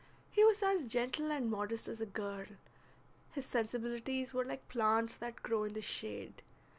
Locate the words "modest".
1.47-1.87